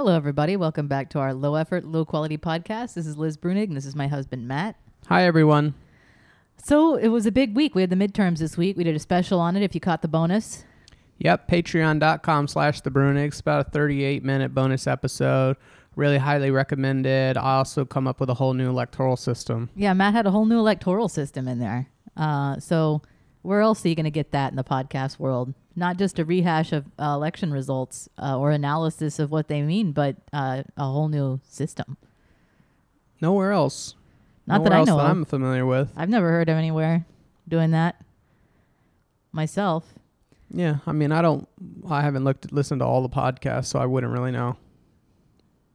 [0.00, 0.56] Hello, everybody.
[0.56, 2.94] Welcome back to our low effort, low quality podcast.
[2.94, 4.76] This is Liz Bruenig, and this is my husband, Matt.
[5.08, 5.74] Hi, everyone.
[6.56, 7.74] So it was a big week.
[7.74, 8.78] We had the midterms this week.
[8.78, 10.64] We did a special on it if you caught the bonus.
[11.18, 13.40] Yep, patreon.com slash the Bruenigs.
[13.40, 15.58] About a 38 minute bonus episode.
[15.96, 17.36] Really highly recommended.
[17.36, 19.68] I also come up with a whole new electoral system.
[19.76, 21.90] Yeah, Matt had a whole new electoral system in there.
[22.16, 23.02] Uh, so
[23.42, 25.52] where else are you going to get that in the podcast world?
[25.76, 29.92] Not just a rehash of uh, election results uh, or analysis of what they mean,
[29.92, 31.96] but uh, a whole new system.
[33.20, 33.94] Nowhere else.
[34.46, 35.06] Not Nowhere that I know that.
[35.06, 35.92] I'm familiar with.
[35.96, 37.04] I've never heard of anywhere
[37.48, 38.02] doing that
[39.32, 39.84] myself.
[40.52, 41.48] Yeah, I mean, I don't,
[41.88, 44.56] I haven't looked, listened to all the podcasts, so I wouldn't really know.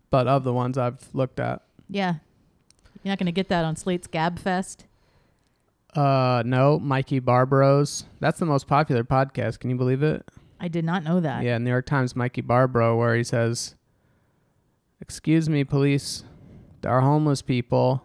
[0.10, 2.16] But of the ones I've looked at, Yeah.
[3.04, 4.86] You're not going to get that on Slate's Gabfest.
[5.96, 8.06] Uh, no, Mikey Barbaro's.
[8.20, 9.60] That's the most popular podcast.
[9.60, 10.26] Can you believe it?
[10.60, 11.44] I did not know that.
[11.44, 13.76] Yeah, New York Times Mikey Barbaro, where he says,
[15.00, 16.24] Excuse me, police,
[16.82, 18.04] there are homeless people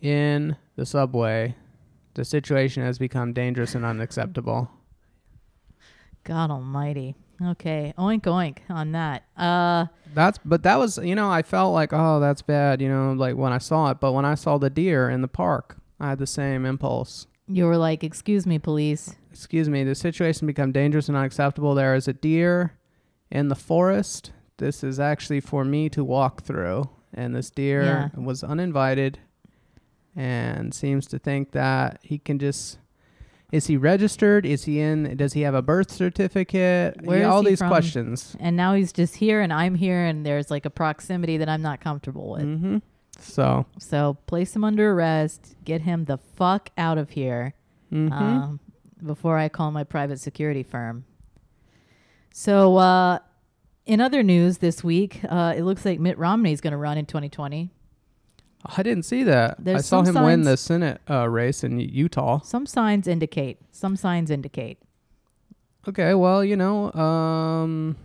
[0.00, 1.54] in the subway.
[2.14, 4.70] The situation has become dangerous and unacceptable.
[6.24, 7.16] God almighty.
[7.42, 7.92] Okay.
[7.98, 9.24] Oink oink on that.
[9.36, 13.12] Uh That's, but that was, you know, I felt like, oh, that's bad, you know,
[13.12, 13.98] like when I saw it.
[13.98, 17.26] But when I saw the deer in the park, I had the same impulse.
[17.48, 21.74] you were like, "Excuse me, police." Excuse me, the situation become dangerous and unacceptable.
[21.74, 22.72] There is a deer
[23.30, 24.32] in the forest.
[24.58, 26.88] This is actually for me to walk through.
[27.14, 28.20] And this deer Yeah.
[28.20, 29.18] was uninvited
[30.14, 32.78] and seems to think that he can just
[33.50, 34.46] is he registered?
[34.46, 37.02] Is he in does he have a birth certificate?
[37.02, 37.68] Where Yeah, all he these from?
[37.68, 38.34] questions.
[38.40, 41.60] And now he's just here and I'm here and there's like a proximity that I'm
[41.62, 42.42] not comfortable with.
[42.44, 42.78] Mm-hmm.
[43.24, 47.54] So, So, place him under arrest, get him the fuck out of here.
[47.92, 48.10] mhm.
[48.12, 48.60] um,
[49.04, 51.04] before I call my private security firm.
[52.32, 53.18] So, uh,
[53.84, 56.96] in other news this week, uh, it looks like Mitt Romney is going to run
[56.96, 57.70] in 2020.
[58.64, 59.58] I didn't see that.
[59.66, 62.40] I saw him win the Senate uh, race in Utah.
[62.42, 63.58] Some signs indicate.
[63.72, 64.78] Some signs indicate.
[65.88, 67.96] Okay, well, you know, um,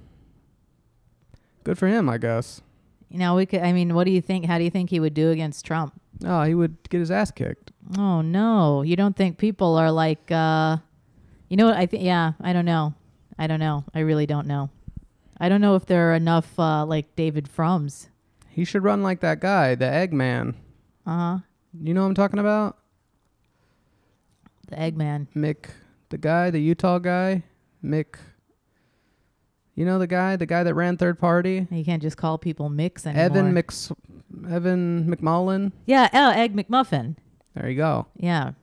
[1.63, 2.61] good for him, I guess.
[3.09, 3.61] You know, we could.
[3.61, 4.45] I mean, what do you think?
[4.45, 5.93] How do you think he would do against Trump?
[6.25, 7.71] Oh, he would get his ass kicked.
[7.97, 10.29] Oh no, you don't think people are like?
[10.31, 10.77] uh
[11.47, 11.77] You know what?
[11.77, 12.03] I think.
[12.03, 12.93] Yeah, I don't know.
[13.39, 13.85] I don't know.
[13.93, 14.69] I really don't know.
[15.39, 18.09] I don't know if there are enough uh, like David Frums.
[18.49, 20.55] He should run like that guy, the Eggman.
[21.05, 21.37] Uh huh.
[21.79, 22.77] You know what I'm talking about?
[24.67, 25.27] The Eggman.
[25.35, 25.69] Mick,
[26.09, 27.43] the guy, the Utah guy,
[27.83, 28.15] Mick.
[29.77, 32.67] You know the guy, the guy that ran third party, You can't just call people
[32.67, 33.25] Mix anymore.
[33.25, 33.71] Evan Mc,
[34.49, 35.71] Evan McMullin.
[35.85, 37.15] Yeah, oh, Egg McMuffin.
[37.53, 38.07] There you go.
[38.15, 38.53] Yeah.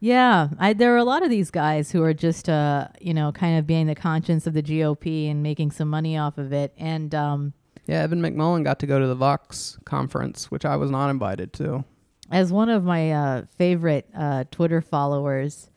[0.00, 3.32] Yeah, I, there are a lot of these guys who are just, uh, you know,
[3.32, 6.72] kind of being the conscience of the GOP and making some money off of it.
[6.76, 7.52] And um,
[7.86, 11.52] Yeah, Evan McMullin got to go to the Vox conference, which I was not invited
[11.54, 11.84] to.
[12.30, 15.70] as one of my uh, favorite uh, Twitter followers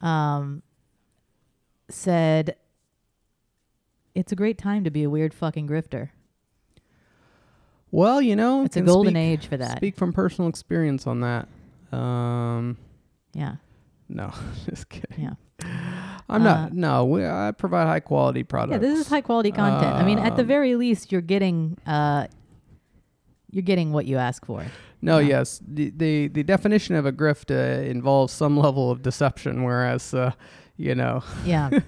[0.00, 0.62] um,
[1.90, 2.56] said,
[4.14, 6.10] it's a great time to be a weird fucking grifter.
[7.90, 9.76] Well, you know, It's a golden speak- age for that.
[9.76, 11.48] Speak from personal experience on that.
[11.96, 12.76] Um,
[13.32, 13.56] Yeah,
[14.08, 14.32] no,
[14.68, 15.24] just kidding.
[15.24, 15.34] yeah.
[16.28, 16.72] I'm Uh, not.
[16.72, 18.72] No, we, I provide high quality products.
[18.72, 19.94] Yeah, this is high quality content.
[19.94, 22.26] I mean, at the Um, very least, you're getting uh,
[23.50, 24.64] you're getting what you ask for.
[25.00, 25.28] No, Yeah.
[25.28, 25.60] yes.
[25.66, 30.32] The, the the definition of a grift uh, involves some level of deception, whereas, uh,
[30.76, 31.70] you know, Yeah.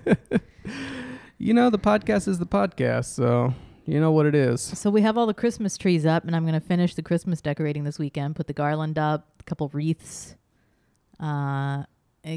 [1.38, 3.54] you know, the podcast is the podcast, so
[3.84, 4.60] you know what it is.
[4.60, 7.40] So we have all the Christmas trees up, and I'm going to finish the Christmas
[7.40, 8.36] decorating this weekend.
[8.36, 10.34] Put the garland up, a couple wreaths,
[11.20, 11.84] uh,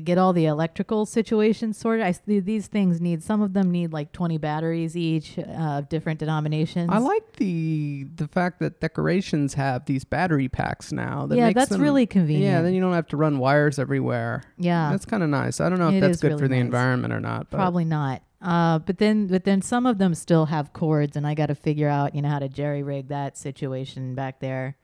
[0.03, 2.05] get all the electrical situations sorted.
[2.05, 5.89] I th- these things need some of them need like 20 batteries each uh, of
[5.89, 6.89] different denominations.
[6.93, 11.25] I like the the fact that decorations have these battery packs now.
[11.25, 12.45] That yeah, that's them- really convenient.
[12.53, 14.43] Yeah, then you don't have to run wires everywhere.
[14.59, 15.59] yeah, That's kind of nice.
[15.59, 16.65] I don't know if It that's good really for the nice.
[16.65, 17.49] environment or not.
[17.49, 18.21] But probably not.
[18.41, 21.55] Uh, but then, but then some of them still have cords, and I got to
[21.55, 24.77] figure out, you know, how to jerry rig that situation back there.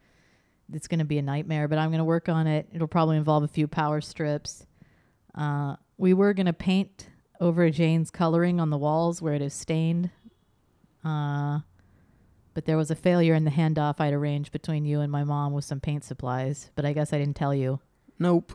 [0.74, 2.68] It's going to be a nightmare, but I'm going to work on it.
[2.74, 4.65] It'll probably involve a few power strips.
[5.33, 7.07] Uh, we were going to paint
[7.39, 10.09] over Jane's coloring on the walls where it is stained.
[11.03, 11.59] Uh,
[12.53, 15.53] but there was a failure in the handoff I'd arranged between you and my mom
[15.53, 16.71] with some paint supplies.
[16.75, 17.79] But I guess I didn't tell you.
[18.18, 18.53] Nope.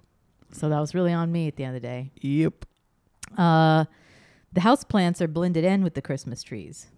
[0.52, 2.10] So that was really on me at the end of the day.
[2.20, 2.66] Yep.
[3.38, 3.84] Uh,
[4.52, 6.88] the house plants are blended in with the Christmas trees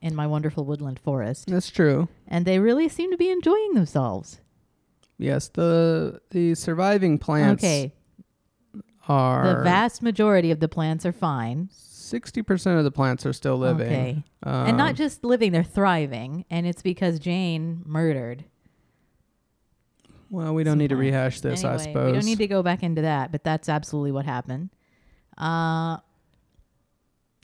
[0.00, 2.08] in my wonderful woodland forest, That's true.
[2.28, 4.40] and they really seem to be enjoying themselves.
[5.18, 7.94] Yes, the the surviving plants okay,
[9.08, 11.70] are the vast majority of the plants are fine.
[11.72, 13.86] Sixty percent of the plants are still living.
[13.86, 14.24] Okay.
[14.42, 16.44] Um, and not just living, they're thriving.
[16.50, 18.44] And it's because Jane murdered.
[20.30, 22.06] Well, we don't need to rehash this, I suppose.
[22.06, 24.70] we don't need to go back into that, but that's absolutely what happened.
[25.38, 25.98] Uh,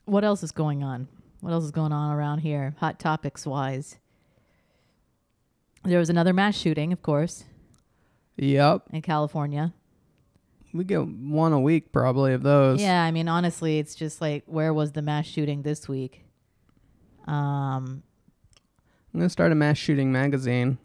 [0.05, 1.09] what else is going on?
[1.41, 3.99] What else is going on around here, hot topics wise?
[5.85, 7.45] There was another mass shooting, of course,
[8.37, 8.83] Yep.
[8.93, 9.75] in California.
[10.73, 12.81] We get one a week probably of those.
[12.81, 16.25] Yeah, I mean, honestly, it's just like, where was the mass shooting this week?
[17.27, 18.03] Um,
[19.13, 20.79] I'm gonna start a mass shooting magazine.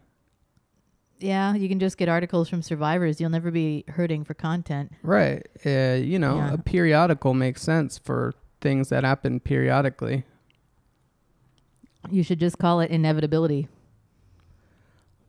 [1.20, 3.20] yeah, you can just get articles from survivors.
[3.20, 4.92] You'll never be hurting for content.
[5.02, 5.44] Right.
[5.66, 6.52] Uh, you know, Yeah.
[6.54, 10.24] a periodical makes sense for things that happen periodically.
[12.10, 13.68] You should just call it inevitability.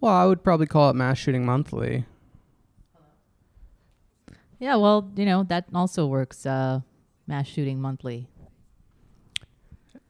[0.02, 2.06] Well, I would probably call it mass shooting monthly.
[4.60, 6.46] Yeah, well, you know, that also works.
[6.46, 6.82] Uh,
[7.28, 8.28] mass shooting monthly.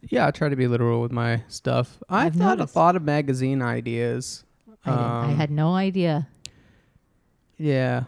[0.10, 1.98] Yeah, I try to be literal with my stuff.
[2.10, 4.44] I've, I've thought a lot of magazine ideas.
[4.86, 6.28] I, didn't- I Um, had no idea.
[7.58, 8.04] Yeah.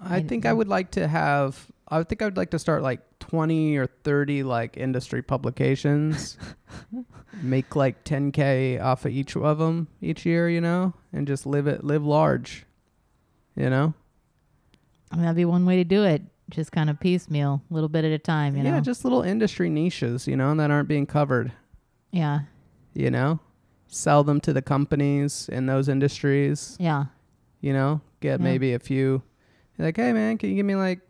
[0.00, 2.82] I I think I would like to have I think I would like to start
[2.82, 6.38] like 20 or 30 like industry publications.
[7.42, 11.66] Make like 10k off of each of them each year, you know, and just live
[11.66, 12.66] it live large.
[13.56, 13.94] You know?
[15.10, 16.22] I mean, that'd be one way to do it.
[16.50, 18.56] Just kind of piecemeal, a little bit at a time.
[18.56, 18.76] You yeah, know.
[18.76, 21.52] Yeah, just little industry niches, you know, that aren't being covered,
[22.10, 22.40] yeah.
[22.94, 23.38] you know?
[23.86, 27.06] Sell them to the companies in those industries, Yeah.
[27.60, 28.00] you know?
[28.20, 28.44] Get Yeah.
[28.44, 29.22] maybe a few
[29.78, 31.00] like, "Hey man, can you give me like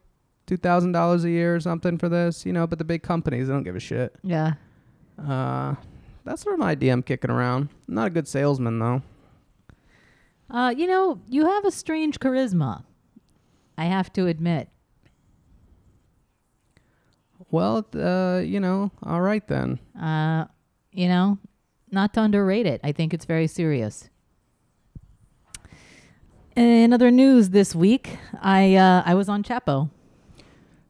[0.57, 3.63] $2,000 a year or something for this?" You know, but the big companies they don't
[3.63, 4.17] give a shit.
[4.23, 4.55] Yeah.
[5.19, 5.75] Uh,
[6.25, 7.69] that's sort of my idea I'm kicking around.
[7.89, 9.03] I'm not a good salesman though.
[10.51, 12.85] Uh, you know, you have a strange charisma.
[13.79, 14.69] I have to admit.
[17.51, 19.79] Well, uh, you know, all right then.
[20.01, 20.47] Uh,
[20.93, 21.39] you know,
[21.91, 22.81] not to underrate it.
[22.85, 24.09] I think it's very serious.
[26.57, 29.91] In other news this week, I uh, I was on Chapo.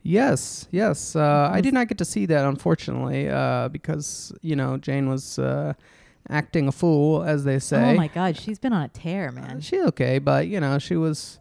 [0.03, 1.15] Yes, yes.
[1.15, 5.39] Uh, I did not get to see that unfortunately uh, because you know Jane was
[5.39, 5.75] uh,
[6.29, 7.93] acting a fool, as they say.
[7.93, 9.61] Oh my God, she's been on a tear, man.
[9.61, 11.39] She okay, but you know she was.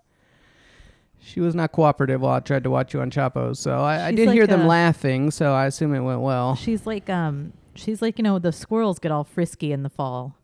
[1.22, 4.10] She was not cooperative while I tried to watch you on Chapo, so I, I
[4.12, 6.56] She's did hear them laughing, so I assume it went well.
[6.56, 10.38] She's like um, she's like you know the squirrels get all frisky in the fall.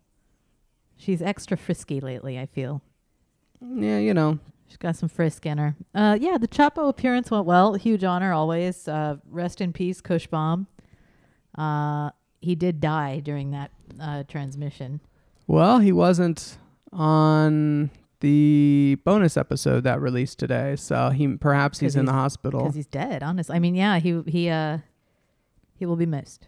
[0.98, 2.38] She's extra frisky lately.
[2.38, 2.82] I feel.
[3.62, 5.76] Yeah, you know, She's got some frisk in her.
[5.94, 7.76] Uh, yeah, the Chapo appearance went well.
[7.76, 8.88] Huge honor always.
[8.88, 10.68] Uh, rest in peace, Cushbomb.
[11.58, 12.10] Uh,
[12.42, 15.02] he did die during that uh, transmission.
[15.48, 16.58] Well, he wasn't
[16.92, 17.92] on
[18.22, 22.62] the bonus episode that released today, so he perhaps he's in the hospital.
[22.62, 23.22] because he's dead.
[23.22, 24.80] Honestly, I mean, yeah, he he uh
[25.78, 26.48] he will be missed.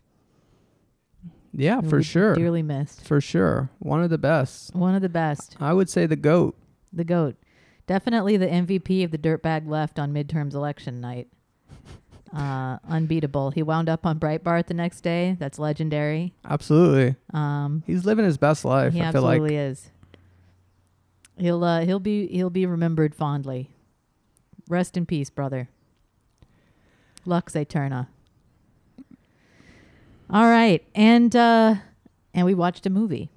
[1.53, 3.05] Yeah, for sure, dearly missed.
[3.05, 4.75] for sure, one of the best.
[4.75, 6.57] One of the best, I would say the goat.
[6.93, 7.35] the goat,
[7.87, 11.27] definitely the MVP of the dirtbag left on midterms election night.
[12.35, 13.51] Uh, unbeatable.
[13.51, 15.37] He wound up on Breitbart the next day.
[15.39, 16.33] That's legendary.
[16.43, 18.91] Absolutely, Um, he's living his best life.
[18.91, 19.89] he I feel like absolutely is.
[21.37, 23.69] He'll uh, he'll be he'll be remembered fondly.
[24.67, 25.69] Rest in peace, brother.
[27.25, 28.09] Lux Eterna.
[30.29, 31.75] All right, and uh,
[32.33, 33.29] and we watched a movie.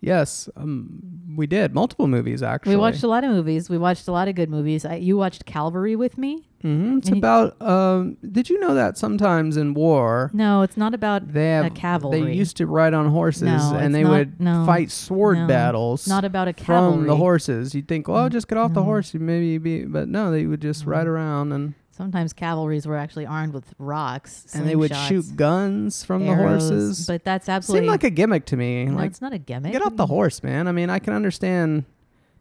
[0.00, 1.00] Yes, um,
[1.36, 2.74] we did multiple movies actually.
[2.76, 3.70] We watched a lot of movies.
[3.70, 4.84] We watched a lot of good movies.
[4.84, 6.46] I, you watched Calvary with me?
[6.62, 7.60] hmm It's about.
[7.62, 11.32] Um, did you know that sometimes in war No, it's not about.
[11.32, 12.20] they have a cavalry.
[12.22, 15.46] They used to ride on horses No, and they not- would no, fight sword no,
[15.46, 16.06] battles.
[16.06, 16.98] Not about a cavalry.
[16.98, 17.74] from the horses.
[17.74, 19.14] You'd think, well, Mm, just get off the horse.
[19.14, 23.26] Maybe you'd be, but no, they would just ride around and Sometimes cavalries were actually
[23.26, 27.06] armed with rocks, and they would shoot guns from the horses.
[27.06, 28.86] But that's absolutely Seemed like a gimmick to me.
[28.86, 29.72] no, like, it's not a gimmick.
[29.72, 30.66] get off the horse, man.
[30.66, 31.84] I mean, I can understand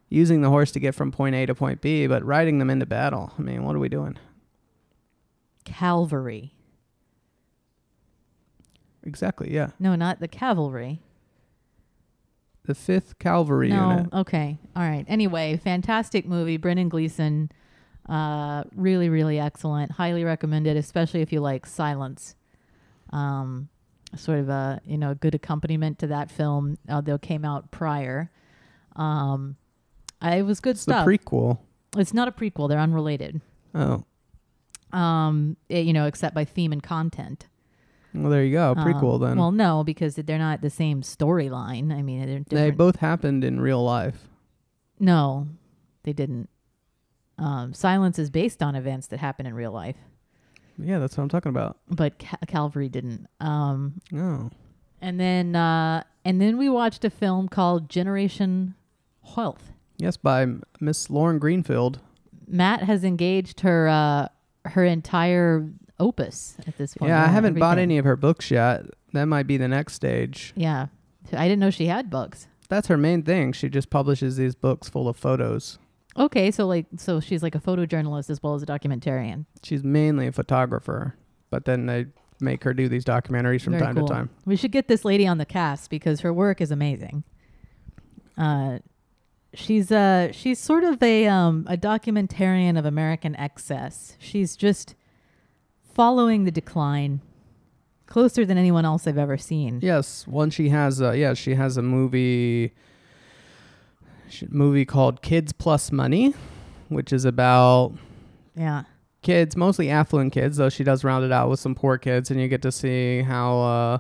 [0.07, 2.85] using the horse to get from point A to point B, but riding them into
[2.85, 3.33] battle.
[3.37, 4.17] I mean, what are we doing?
[5.65, 6.53] Cavalry.
[9.03, 9.53] Exactly.
[9.53, 11.01] Yeah, No, not the cavalry.
[12.63, 14.13] the Fifth Cavalry no, Unit.
[14.13, 15.03] okay, all right.
[15.09, 16.55] Anyway, fantastic movie.
[16.55, 17.51] Brendan Gleeson,
[18.07, 19.91] uh, really, really excellent.
[19.91, 22.35] Highly recommended, especially if you like silence.
[23.11, 23.69] Um,
[24.15, 26.77] sort of a you know good accompaniment to that film.
[26.89, 28.31] Although it came out prior.
[28.95, 29.55] Um,
[30.21, 31.05] I, it was good It's the stuff.
[31.07, 31.59] prequel.
[31.97, 33.41] it's not a prequel; they're unrelated.
[33.75, 34.03] Oh,
[34.91, 37.47] Um, it- you know, except by theme and content.
[38.13, 38.71] well, there you go.
[38.71, 39.37] Um, Prequel then.
[39.37, 41.93] Well, no, because they're not the same storyline.
[41.93, 44.27] I mean, they both happened in real life.
[44.99, 45.47] No,
[46.03, 46.49] they didn't.
[47.39, 49.95] Um, Silence is based on events that happen in real life.
[50.77, 51.77] Yeah, that's what I'm talking about.
[51.89, 53.27] but Ca- Calvary didn't.
[53.39, 54.49] Um, Oh.
[55.01, 58.75] and then uh, and then we watched a film called Generation
[59.35, 59.71] Wealth.
[59.97, 60.47] Yes, by
[60.79, 61.99] Miss Lauren Greenfield.
[62.47, 64.27] Matt has engaged her uh,
[64.69, 65.67] her entire
[65.99, 67.09] opus at this point.
[67.09, 68.85] yeah, I haven't bought any of her books yet.
[69.13, 70.53] That might be the next stage.
[70.55, 70.87] Yeah,
[71.33, 72.47] I didn't know she had books.
[72.69, 73.51] That's her main thing.
[73.53, 75.77] She just publishes these books full of photos.
[76.19, 79.45] Okay, so like so she's like a photojournalist as well as a documentarian.
[79.63, 81.15] She's mainly a photographer,
[81.49, 82.07] but then they
[82.41, 84.07] make her do these documentaries from Very time cool.
[84.07, 84.29] to time.
[84.45, 87.23] We should get this lady on the cast because her work is amazing.
[88.37, 88.79] Uh,
[89.53, 94.15] she's uh she's sort of a um a documentarian of American excess.
[94.19, 94.95] She's just
[95.93, 97.21] following the decline
[98.05, 99.79] closer than anyone else I've ever seen.
[99.81, 101.01] Yes, one she has.
[101.01, 102.73] Uh, yeah, she has a movie.
[104.49, 106.33] Movie called Kids Plus Money,
[106.89, 107.93] which is about
[108.55, 108.83] Yeah.
[109.21, 112.39] kids, mostly affluent kids, though she does round it out with some poor kids, and
[112.39, 113.97] you get to see how uh,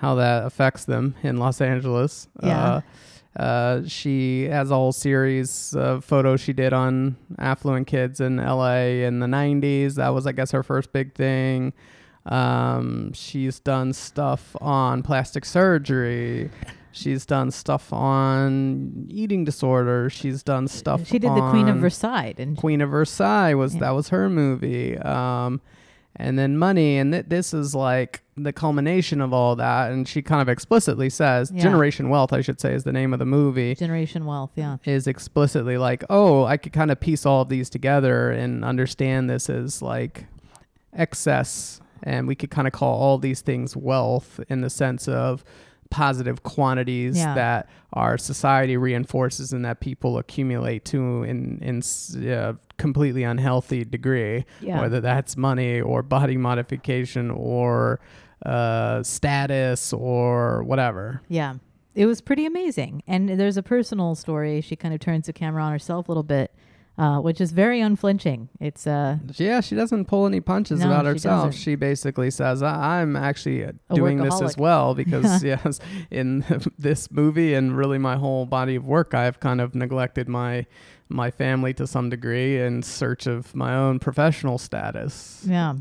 [0.00, 2.28] how that affects them in Los Angeles.
[2.42, 2.80] Yeah.
[3.36, 8.36] Uh, uh, she has a whole series of photos she did on affluent kids in
[8.38, 9.94] LA in the 90s.
[9.94, 11.72] That was, I guess, her first big thing.
[12.26, 16.50] Um, she's done stuff on plastic surgery.
[16.98, 20.12] She's done stuff on eating disorders.
[20.12, 21.06] She's done stuff.
[21.06, 23.80] She did the Queen of Versailles, and Queen of Versailles was Yeah.
[23.80, 24.98] that was her movie.
[24.98, 25.60] Um,
[26.16, 29.92] and then Money, and th- this is like the culmination of all that.
[29.92, 31.62] And she kind of explicitly says, Yeah.
[31.62, 33.74] Generation Wealth, I should say, is the name of the movie.
[33.76, 34.50] Generation Wealth.
[34.56, 34.78] Yeah.
[34.84, 39.30] Is explicitly like, oh, I could kind of piece all of these together and understand
[39.30, 40.26] this as like
[40.92, 45.44] excess, and we could kind of call all these things wealth in the sense of
[45.90, 47.34] positive quantities Yeah.
[47.34, 54.44] that our society reinforces and that people accumulate to in in uh, completely unhealthy degree
[54.60, 54.80] Yeah.
[54.80, 58.00] whether that's money or body modification or
[58.44, 61.54] uh, status or whatever Yeah.
[61.94, 63.02] It was pretty amazing.
[63.08, 64.60] And there's a personal story.
[64.60, 66.54] She kind of turns the camera on herself a little bit,
[66.98, 68.48] uh, which is very unflinching.
[68.60, 71.60] It's uh yeah she doesn't pull any punches No, about she herself doesn't.
[71.60, 75.78] she basically says i'm actually uh, doing this as well because yes
[76.10, 76.44] in
[76.78, 80.66] this movie and really my whole body of work i've kind of neglected my
[81.08, 85.74] my family to some degree in search of my own professional status yeah,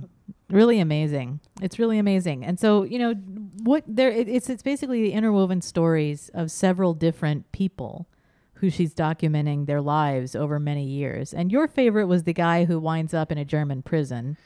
[0.50, 1.40] really amazing.
[1.62, 2.46] It's really amazing.
[2.46, 3.14] And so, you know,
[3.64, 8.08] what there it, it's it's basically the interwoven stories of several different people
[8.60, 11.34] who she's documenting their lives over many years.
[11.34, 14.38] And your favorite was the guy who winds up in a German prison.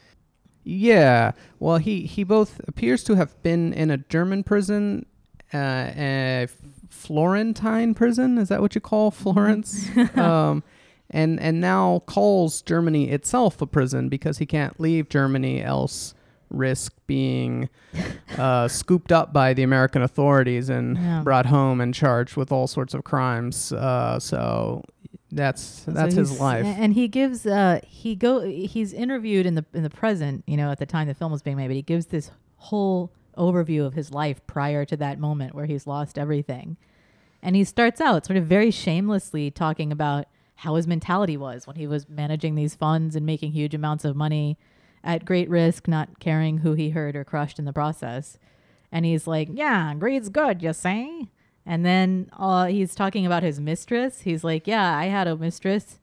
[0.64, 1.32] Yeah.
[1.58, 5.06] Well, he he both appears to have been in a German prison,
[5.52, 6.48] uh, a
[6.88, 8.38] Florentine prison.
[8.38, 9.88] Is that what you call Florence?
[10.16, 10.62] um,
[11.10, 16.14] and and now calls Germany itself a prison because he can't leave Germany, else
[16.52, 17.68] risk being
[18.38, 21.22] uh, scooped up by the American authorities and Yeah.
[21.22, 23.72] brought home and charged with all sorts of crimes.
[23.72, 24.82] Uh, so
[25.30, 26.64] that's So that's his life.
[26.66, 30.70] And he gives uh he go he's interviewed in the in the present, you know,
[30.70, 33.94] at the time the film was being made, but he gives this whole overview of
[33.94, 36.76] his life prior to that moment where he's lost everything.
[37.42, 41.74] And he starts out sort of very shamelessly talking about how his mentality was when
[41.76, 44.56] he was managing these funds and making huge amounts of money
[45.04, 48.38] at great risk, not caring who he hurt or crushed in the process.
[48.90, 51.28] And he's like, "Yeah, greed's good, you say."
[51.64, 54.22] And then uh, he's talking about his mistress.
[54.22, 55.98] He's like, "Yeah, I had a mistress.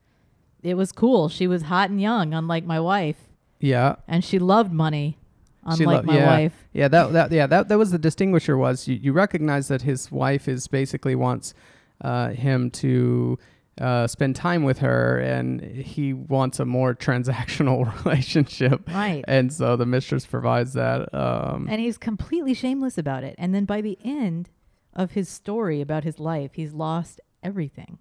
[0.63, 1.29] It was cool.
[1.29, 3.29] She was hot and young, unlike my wife,
[3.59, 3.95] yeah.
[4.07, 5.17] and she loved money,
[5.63, 6.37] unlike lo- my yeah.
[6.37, 9.83] wife." Yeah, that that yeah that that was the distinguisher was you, you recognize that
[9.83, 11.53] his wife is basically wants
[12.01, 13.37] uh, him to
[13.79, 19.23] uh, spend time with her, and he wants a more transactional relationship, Right.
[19.27, 21.13] and so the mistress provides that.
[21.13, 23.35] Um, And he's completely shameless about it.
[23.37, 24.49] And then by the end
[24.93, 27.99] of his story about his life, he's lost everything.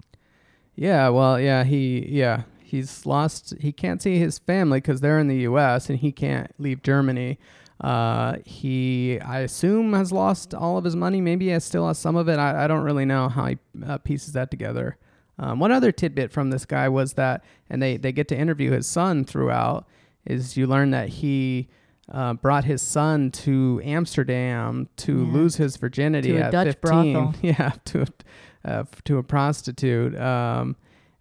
[0.75, 3.55] yeah, well, yeah, he yeah he's lost.
[3.61, 5.89] He can't see his family because they're in the U.S.
[5.89, 7.39] and he can't leave Germany.
[7.81, 11.21] Uh, he, I assume, has lost all of his money.
[11.21, 12.39] Maybe he has still has some of it.
[12.39, 14.97] I, I don't really know how he uh, pieces that together.
[15.38, 18.73] Um, one other tidbit from this guy was that, and they, they get to interview
[18.73, 19.87] his son throughout,
[20.26, 21.68] is you learn that he
[22.12, 25.33] uh, brought his son to Amsterdam to Yeah.
[25.33, 27.12] lose his virginity To a at Dutch 15.
[27.12, 27.35] brothel.
[27.42, 28.07] Yeah, to a,
[28.68, 30.18] uh, f- to a prostitute.
[30.18, 30.75] Um,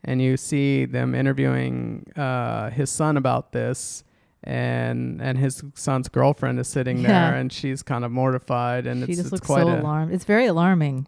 [0.03, 4.03] and you see them interviewing uh, his son about this.
[4.43, 7.07] And and his son's girlfriend is sitting Yeah.
[7.31, 10.13] there, and she's kind of mortified, and she it's, just it's looks quite so alarmed.
[10.13, 11.07] It's very alarming.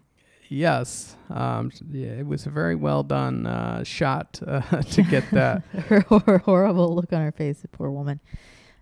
[0.49, 5.61] Yes, um, yeah, it was a very well done uh, shot uh, to get that.
[5.87, 8.19] her, her horrible look on her face, the poor woman.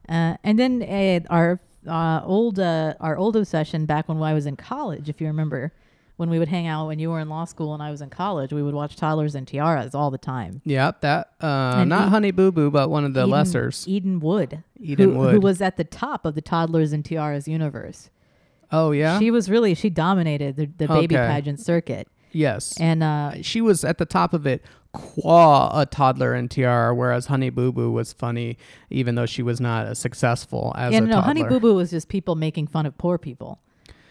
[0.08, 4.46] Uh, and then uh, our uh, old uh, our old obsession back when I was
[4.46, 5.74] in college, if you remember,
[6.16, 8.10] when we would hang out when you were in law school and I was in
[8.10, 10.62] college, we would watch Toddlers and Tiaras all the time.
[10.64, 13.88] Yeah, that uh, not E- Honey Boo Boo, but one of the Eden- lessers.
[13.88, 15.34] Eden Wood, Eden who, Wood.
[15.34, 18.10] who was at the top of the Toddlers and Tiaras universe.
[18.72, 19.20] Oh yeah.
[19.20, 21.28] She was really she dominated the, the baby Okay.
[21.28, 22.78] pageant circuit, yes.
[22.80, 24.62] and uh, she was at the top of it
[24.94, 28.58] qua a toddler and tiara whereas honey boo boo was funny
[28.90, 31.76] even though she was not as successful as and a no, toddler Honey Boo Boo
[31.76, 33.60] was just people making fun of poor people.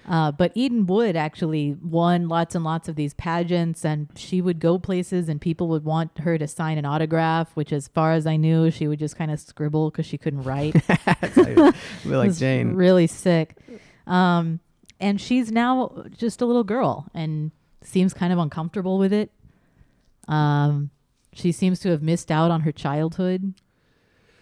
[0.09, 4.61] Uh, but Eden Wood actually won lots and lots of these pageants, and she would
[4.61, 7.51] go places, and people would want her to sign an autograph.
[7.57, 10.45] Which, as far as I knew, she would just kind of scribble because she couldn't
[10.45, 10.77] write.
[11.23, 13.57] It's like, be It like was jane really sick.
[14.07, 14.61] Um,
[15.01, 17.51] and she's now just a little girl and
[17.83, 19.31] seems kind of uncomfortable with it.
[20.29, 20.91] Um,
[21.33, 23.55] she seems to have missed out on her childhood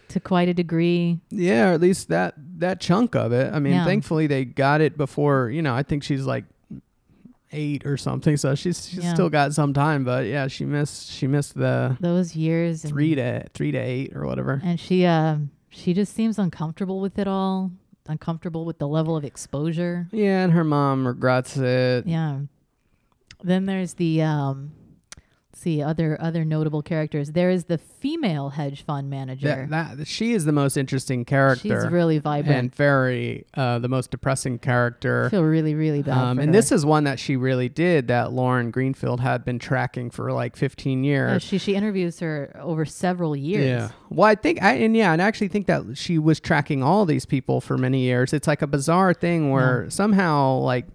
[0.09, 1.19] to quite a degree.
[1.29, 3.85] yeah or at least that that chunk of it i mean Yeah.
[3.85, 6.45] thankfully they got it before you know i think she's like
[7.51, 9.13] eight or something so she's she's Yeah.
[9.15, 12.83] still got some time but yeah she missed she missed the Those years.
[12.83, 17.17] three to three to eight or whatever and she um she just seems uncomfortable with
[17.17, 17.71] it all
[18.07, 20.07] uncomfortable with the level of exposure.
[20.11, 22.05] Yeah and her mom regrets it.
[22.07, 22.41] Yeah.
[23.43, 24.71] Then there's the um
[25.57, 30.33] see other other notable characters there is the female hedge fund manager that, that she
[30.33, 35.27] is the most interesting character she's really vibrant and very uh, the most depressing character
[35.27, 36.51] I feel really really bad Um, and her.
[36.51, 40.57] this is one that she really did that Lauren Greenfield had been tracking for like
[40.57, 41.41] 15 Uh, years.
[41.43, 43.89] she she interviews her over several years Yeah.
[44.09, 47.05] Well, I think I and yeah, and I actually think that she was tracking all
[47.05, 48.33] these people for many years.
[48.33, 50.85] It's like a bizarre thing where somehow like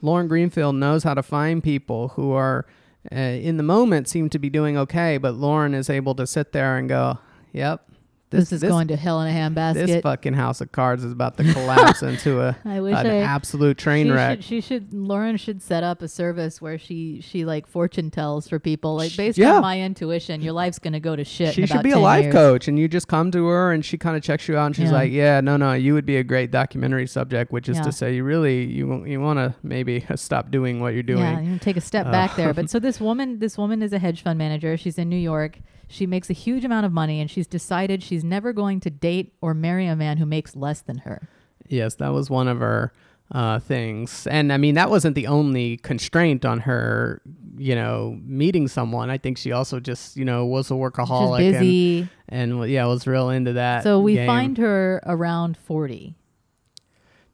[0.00, 2.64] Lauren Greenfield knows how to find people who are
[3.10, 6.52] uh, in the moment seem to be doing okay, but Lauren is able to sit
[6.52, 7.18] there and go,
[7.52, 7.91] "Yep,
[8.32, 11.36] this, is going to hell in a handbasket This fucking house of cards is about
[11.36, 14.92] to collapse into a I wish an I absolute train she wreck." Should, she should
[14.92, 19.16] Lauren should set up a service where she she like fortune tells for people like
[19.16, 19.54] based yeah.
[19.56, 21.54] on my intuition, your life's gonna go to shit.
[21.54, 22.32] She should be a life years.
[22.34, 24.76] coach, and you just come to her, and she kind of checks you out, and
[24.76, 24.92] she's Yeah.
[24.92, 27.82] like, "Yeah, no, no, you would be a great documentary subject." Which is Yeah.
[27.82, 31.20] to say, you really you you want to maybe stop doing what you're doing.
[31.20, 32.52] Yeah, you take a step Uh, back there.
[32.54, 34.76] But so this woman, this woman is a hedge fund manager.
[34.76, 35.58] She's in New York.
[35.92, 39.34] She makes a huge amount of money, and she's decided she's never going to date
[39.40, 41.28] or marry a man who makes less than her.
[41.68, 42.92] Yes, that was one of her
[43.30, 47.20] uh, things, and I mean that wasn't the only constraint on her.
[47.58, 49.10] You know, meeting someone.
[49.10, 52.08] I think she also just you know was a workaholic She's busy.
[52.28, 53.82] and and yeah was real into that.
[53.84, 54.26] So we game.
[54.26, 56.16] find her around forty.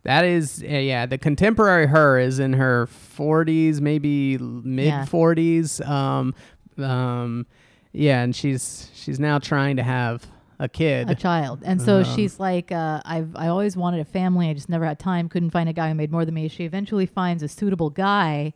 [0.05, 5.05] That is, uh, yeah, the contemporary her is in her 40s, maybe mid Yeah.
[5.05, 5.87] 40s.
[5.87, 6.35] Um,
[6.79, 7.47] um,
[7.93, 10.27] yeah, and she's she's now trying to have
[10.61, 11.09] a kid.
[11.11, 11.63] a child.
[11.65, 14.49] And so Um, she's like, uh, I've I always wanted a family.
[14.51, 15.29] I just never had time.
[15.29, 16.49] Couldn't find a guy who made more than me.
[16.49, 18.55] She eventually finds a suitable guy,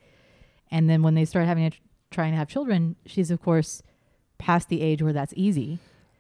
[0.71, 1.71] and then when they start having a,
[2.11, 3.83] trying to have children, she's of course
[4.39, 5.79] past the age where that's easy.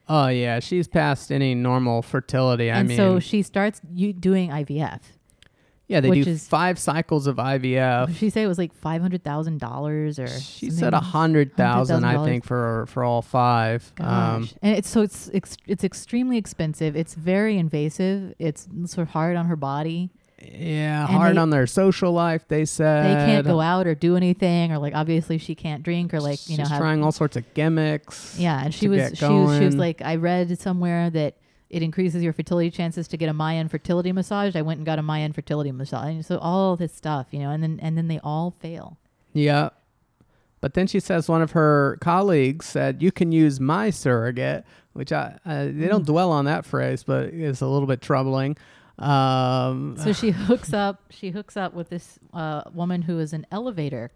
[0.09, 2.71] oh yeah, she's past any normal fertility.
[2.71, 5.01] I and mean, so she starts you doing IVF.
[5.93, 8.07] Yeah, they which do is- five cycles of IVF.
[8.09, 10.79] Did she say it was like five hundred thousand dollars or She something?
[10.79, 12.25] said a hundred thousand, I $100,000.
[12.25, 13.93] think, for for all five.
[14.01, 14.55] Um, Gosh.
[14.63, 16.97] and it's so it's ex- it's extremely expensive.
[16.97, 18.35] It's very invasive.
[18.39, 20.11] It's sort of hard on her body.
[20.43, 22.49] yeah, And hard they- on their social life.
[22.49, 26.13] They said they can't go out or do anything, or like obviously she can't drink
[26.13, 28.37] or like you know She's have trying all sorts of gimmicks.
[28.39, 29.79] Yeah, and she to was get she was, she was going.
[29.79, 31.35] like I read somewhere that
[31.73, 34.55] it increases your fertility chances to get a Mayan fertility massage.
[34.55, 36.15] I went and got a Mayan fertility massage.
[36.15, 38.99] And so all this stuff, you know, and then and then they all fail.
[39.33, 39.71] Yeah.
[40.61, 45.11] But then she says one of her colleagues said, "You can use my surrogate," which
[45.13, 46.07] I uh, they don't Mm.
[46.07, 48.57] dwell on that phrase, but it's a little bit troubling.
[48.99, 53.47] Um, So she hooks up she hooks up with this uh, woman who is an
[53.51, 54.13] elevator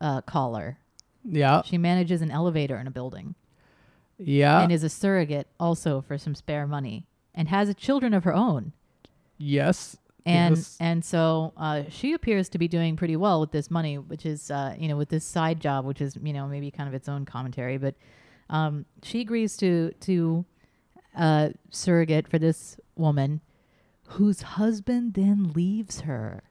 [0.00, 0.78] uh, caller.
[1.24, 3.34] yeah, She manages an elevator in a building
[4.18, 8.34] yeah, and is a surrogate also for some spare money and has children of her
[8.34, 8.72] own.
[9.38, 9.96] yes,
[10.26, 10.76] and Yes.
[10.80, 14.50] and so uh, she appears to be doing pretty well with this money, which is
[14.50, 17.08] uh, you know with this side job, which is you know maybe kind of its
[17.08, 17.76] own commentary.
[17.76, 17.94] But
[18.50, 20.44] um, she agrees to to
[21.16, 23.40] uh, surrogate for this woman,
[24.08, 26.42] whose husband then leaves her.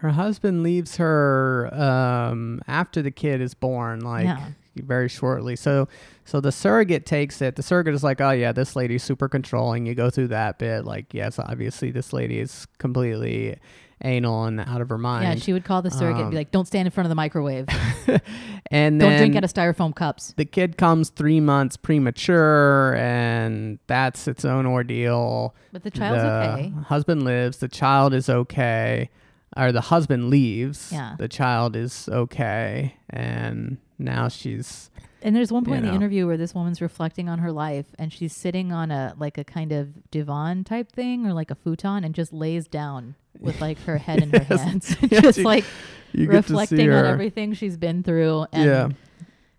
[0.00, 4.48] Her husband leaves her um, after the kid is born, like Yeah.
[4.76, 5.56] Very shortly.
[5.56, 5.88] So,
[6.24, 7.56] so the surrogate takes it.
[7.56, 10.84] The surrogate is like, "Oh yeah, this lady's super controlling." You go through that bit,
[10.84, 13.56] like, yes, obviously this lady is completely
[14.02, 15.24] anal and out of her mind.
[15.24, 17.08] Yeah, she would call the surrogate and be Um, like, "Don't stand in front of
[17.10, 17.66] the microwave.
[18.70, 24.28] and Don't drink out of styrofoam cups." the kid comes three months premature, and that's
[24.28, 25.54] its own ordeal.
[25.72, 26.72] But the child's the okay.
[26.86, 27.58] husband lives.
[27.58, 29.10] The child is okay,
[29.56, 30.90] or the husband leaves.
[30.92, 31.16] Yeah.
[31.18, 34.90] The child is okay, and now she's
[35.22, 35.96] And there's one point in you the know.
[35.96, 39.44] interview where this woman's reflecting on her life, and she's sitting on a like a
[39.44, 43.78] kind of divan type thing, or like a futon, and just lays down with like
[43.84, 44.60] her head in her Yes.
[44.62, 45.64] hands, Yeah, just you- like
[46.12, 48.88] you get to see reflecting on everything she's been through and Yeah.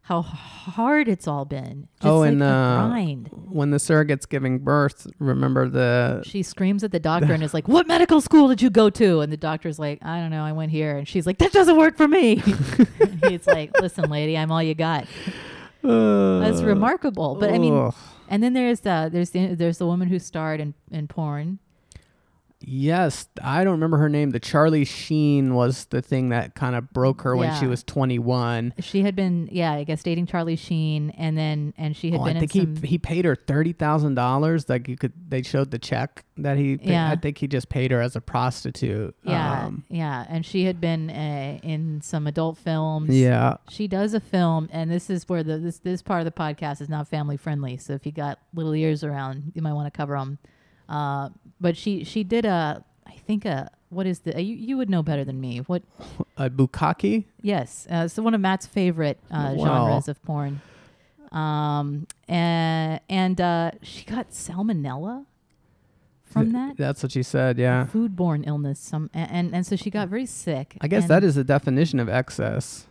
[0.07, 1.87] How hard it's all been.
[1.99, 3.29] Just Oh, like and, the uh, grind.
[3.49, 7.67] When the surrogate's giving birth, remember the She screams at the doctor and is like,
[7.67, 10.51] "What medical school did you go to?" And the doctor's like, "I don't know, I
[10.51, 12.35] went here." And she's like, "That doesn't work for me."
[13.27, 15.05] he's like, "Listen, lady, I'm all you got."
[15.81, 17.35] That's Uh, remarkable.
[17.39, 17.95] But I mean, ugh.
[18.29, 21.59] and then there's the there's the there's the woman who starred in in porn.
[22.67, 24.31] Yes, I don't remember her name.
[24.31, 28.73] The Charlie Sheen was the thing that kind of broke her when she was 21.
[28.79, 32.25] She had been, yeah, I guess dating Charlie Sheen, and then and she had Oh,
[32.25, 34.67] been I think he he paid her thirty thousand dollars.
[34.67, 36.77] Like you could, they showed the check that he.
[36.77, 37.11] pa- Yeah.
[37.11, 39.15] I think he just paid her as a prostitute.
[39.23, 43.09] yeah, Um, yeah, and she had been uh, in some adult films.
[43.15, 43.57] yeah.
[43.69, 46.81] She does a film, and this is where the this this part of the podcast
[46.81, 47.77] is not family friendly.
[47.77, 50.39] So if you got little ears around, you might want to cover them.
[50.87, 51.29] Uh,
[51.61, 55.03] but she she did a I think a what is the you you would know
[55.03, 55.59] better than me.
[55.59, 55.83] What
[56.37, 57.25] A bukkake.
[57.41, 59.65] yes, uh, so one of Matt's favorite uh, Wow.
[59.65, 60.61] genres of porn.
[61.31, 65.25] Um and and uh, she got salmonella
[66.23, 67.57] from that That's what she said.
[67.57, 67.87] Yeah.
[67.91, 68.79] foodborne illness.
[68.79, 70.75] Some a- and and so she got very sick.
[70.81, 72.87] I guess that is the definition of excess.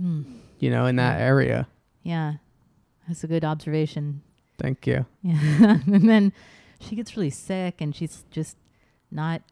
[0.00, 0.24] Mm,
[0.58, 1.68] You know, in that area.
[2.02, 2.34] yeah,
[3.06, 4.22] that's a good observation.
[4.58, 5.06] Thank you.
[5.22, 5.78] Yeah.
[5.86, 6.32] and then
[6.80, 8.56] she gets really sick and she's just
[9.10, 9.42] not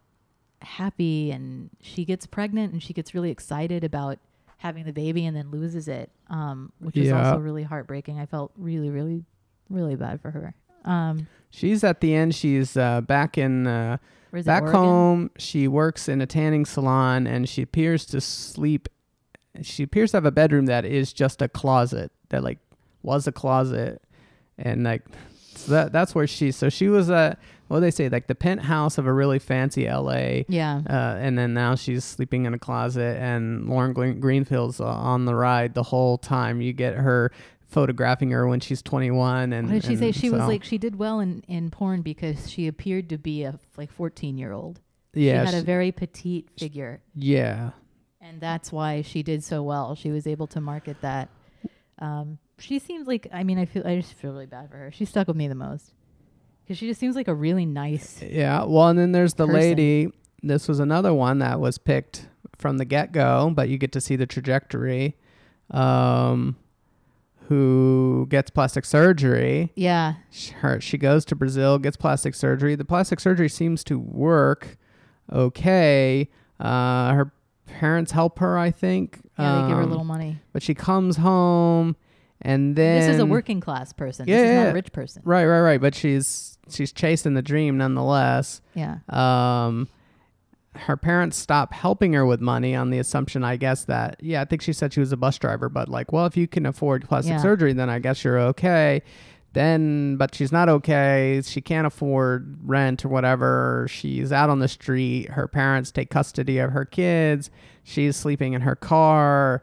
[0.61, 4.19] happy and she gets pregnant and she gets really excited about
[4.59, 6.11] having the baby and then loses it.
[6.31, 8.19] Um, which is also really heartbreaking.
[8.19, 9.25] I felt really, really,
[9.69, 10.55] really bad for her.
[10.85, 12.35] Um, She's at the end.
[12.35, 13.99] She's uh, back in uh,
[14.31, 14.81] where is it, back Oregon?
[14.81, 15.31] home.
[15.37, 18.89] She works in a tanning salon, and she appears to sleep.
[19.61, 22.59] She appears to have a bedroom that is just a closet that like
[23.03, 24.03] was a closet,
[24.57, 25.05] and like
[25.65, 26.51] so that that's where she.
[26.53, 29.87] So she was at what do they say like the penthouse of a really fancy
[29.89, 30.45] L.A.
[30.49, 30.83] Yeah.
[30.89, 35.25] Uh, and then now she's sleeping in a closet, and Lauren Green- Greenfield's uh, on
[35.25, 36.61] the ride the whole time.
[36.61, 37.33] You get her
[37.69, 40.07] photographing her when she's 21, and What did she say?
[40.09, 43.45] and She was like she did well in, in porn because she appeared to be
[43.45, 44.81] a like fourteen year old.
[45.15, 47.01] yeah, she had a very petite figure.
[47.15, 47.71] yeah.
[48.21, 49.95] and that's why she did so well.
[49.95, 51.31] She was able to market that.
[51.99, 54.91] Um, she seems like I mean I feel I just feel really bad for her.
[54.93, 55.93] She stuck with me the most
[56.65, 58.23] because she just seems like a really nice.
[58.23, 58.65] Yeah.
[58.65, 59.61] Well, and then there's the person.
[59.61, 60.09] lady.
[60.43, 64.01] This was another one that was picked from the get go, but you get to
[64.01, 65.17] see the trajectory.
[65.71, 66.57] Um,
[67.49, 69.73] who gets plastic surgery?
[69.75, 70.15] Yeah,
[70.61, 72.75] Her, she goes to Brazil, gets plastic surgery.
[72.77, 74.77] The plastic surgery seems to work
[75.33, 76.29] okay.
[76.61, 77.33] Uh, her
[77.67, 79.21] parents help her, I think.
[79.39, 80.41] yeah, they give her a Um, little money.
[80.53, 81.97] But she comes home,
[82.43, 84.29] and then This is a working class person.
[84.29, 85.23] Yeah, this is yeah, not a rich person.
[85.25, 85.81] Right, right, right.
[85.81, 88.61] But she's she's chasing the dream nonetheless.
[88.75, 89.89] Yeah, um
[90.75, 94.45] her parents stop helping her with money on the assumption i guess that yeah i
[94.47, 97.07] think she said she was a bus driver but like well if you can afford
[97.07, 97.43] plastic Yeah.
[97.43, 99.03] surgery then i guess you're okay
[99.53, 104.69] then but she's not okay she can't afford rent or whatever she's out on the
[104.69, 107.51] street her parents take custody of her kids
[107.85, 109.63] she's sleeping in her car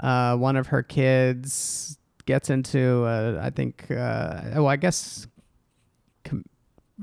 [0.00, 5.26] uh, one of her kids gets into uh, i think uh, oh i guess
[6.24, 6.44] com-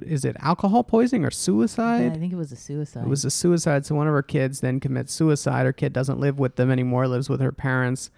[0.06, 3.04] is it alcohol poisoning or suicide Yeah, I think it was a suicide.
[3.04, 3.84] it was a suicide.
[3.84, 5.66] So one of her kids then commits suicide.
[5.66, 8.12] Her kid doesn't live with them anymore, lives with her parents.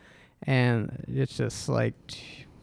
[0.44, 1.96] And it's just like,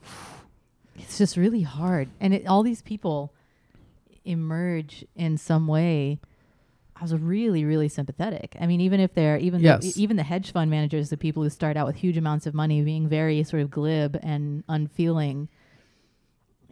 [0.97, 3.33] it's just really hard, and it, all these people
[4.27, 6.19] emerge in some way.
[6.99, 8.57] I was really, really sympathetic.
[8.59, 9.95] I mean, even if they're even Yes.
[9.95, 12.55] the, even the hedge fund managers, the people who start out with huge amounts of
[12.55, 15.49] money, being very sort of glib and unfeeling,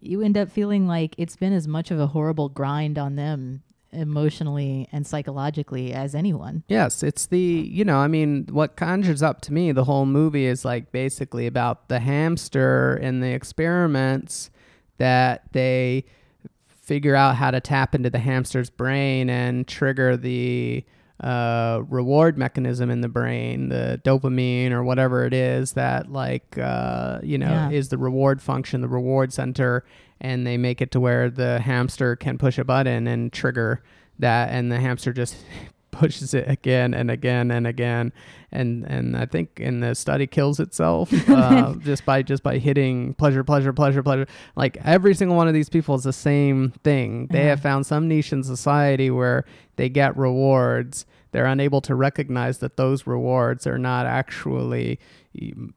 [0.01, 3.63] you end up feeling like it's been as much of a horrible grind on them
[3.93, 6.65] emotionally and psychologically as anyone.
[6.69, 10.47] yes, it's the, you know, I mean, what conjures up to me, the whole movie
[10.47, 14.51] is like basically about the hamster and the experiments
[14.99, 16.05] that they
[16.85, 20.85] figure out how to tap into the hamster's brain and trigger the
[21.21, 27.21] uh, reward mechanism in the brain, the dopamine or whatever it is that like uh,
[27.23, 27.71] you know Yeah.
[27.71, 29.85] is the reward function, the reward center,
[30.21, 33.83] and they make it to where the hamster can push a button and trigger
[34.19, 35.37] that and the hamster just
[35.95, 38.13] pushes it again and again and again.
[38.53, 43.15] And and I think in the study kills itself uh, just by just by hitting
[43.15, 44.27] pleasure pleasure pleasure pleasure.
[44.57, 47.29] Like every single one of these people is the same thing.
[47.31, 49.45] They have found some niche in society where
[49.77, 51.07] they get rewards.
[51.33, 55.01] They're unable to recognize that those rewards are not actually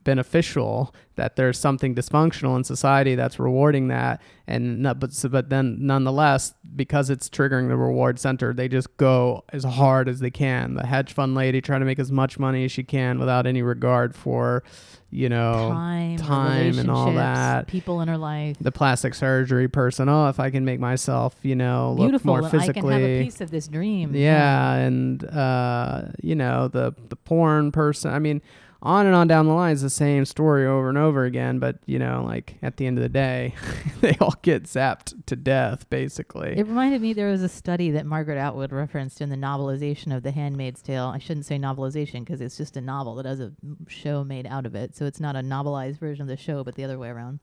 [0.04, 5.50] beneficial that there's something dysfunctional in society that's rewarding that and not, but so- but
[5.50, 10.30] then nonetheless because it's triggering the reward center they just go as hard as they
[10.30, 13.48] can the hedge fund lady trying to make as much money as she can without
[13.48, 14.64] any regard for
[15.10, 17.66] you know time, time and all that.
[17.68, 18.58] people in her life.
[18.62, 22.38] the plastic surgery person oh if i can make myself you know look Beautiful, more
[22.40, 24.14] and I can have a physically piece of this dream.
[24.16, 28.14] yeah, and uh, you know the the porn person.
[28.14, 28.42] I mean,
[28.82, 31.60] on and on down the line is the same story over and over again.
[31.60, 33.56] But you know, like at the end of the day,
[34.02, 36.58] they all get zapped to death, basically.
[36.58, 40.24] It reminded me there was a study that Margaret Atwood referenced in the novelization of
[40.24, 41.06] The Handmaid's Tale.
[41.06, 43.52] I shouldn't say novelization because it's just a novel that has a
[43.88, 44.96] show made out of it.
[44.96, 47.40] So it's not a novelized version of the show, but the other way around.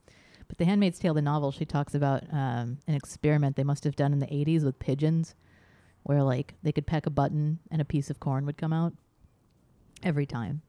[0.46, 3.96] But The Handmaid's Tale, the novel, she talks about um, an experiment they must have
[3.96, 5.34] done in the 80s with pigeons
[6.04, 8.92] where like they could peck a button and a piece of corn would come out
[10.02, 10.62] every time.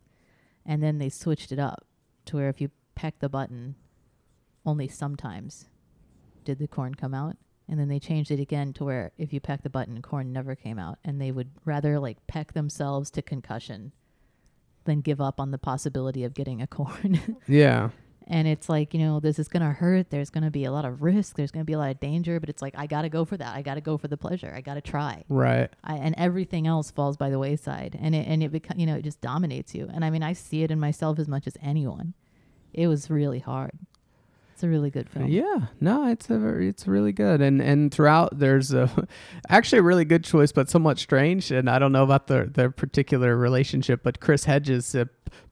[0.66, 1.86] And then they switched it up
[2.26, 3.76] to where if you peck the button,
[4.66, 5.66] only sometimes
[6.44, 7.38] did the corn come out.
[7.68, 10.56] And then they changed it again to where if you peck the button, corn never
[10.56, 11.00] came out.
[11.04, 13.92] And they would rather like peck themselves to concussion
[14.86, 17.38] than give up on the possibility of getting a corn.
[17.48, 17.90] yeah,
[18.28, 20.10] and it's like, you know, this is going to hurt.
[20.10, 21.36] There's going to be a lot of risk.
[21.36, 22.40] There's going to be a lot of danger.
[22.40, 23.56] But it's like, I got to go for that.
[23.56, 24.52] I got to go for the pleasure.
[24.56, 25.24] I got to try.
[25.30, 25.70] right.
[25.84, 27.98] I, and everything else falls by the wayside.
[28.00, 29.90] And it, and it becomes, you know, it just dominates you.
[29.94, 32.14] And I mean, I see it in myself as much as anyone.
[32.74, 33.78] It was really hard.
[34.56, 35.28] It's a really good film.
[35.28, 38.90] Yeah, no, it's a very, it's really good, and and throughout there's a
[39.50, 42.72] actually a really good choice, but somewhat strange, and I don't know about their their
[42.72, 45.06] particular relationship, but Chris Hedges uh,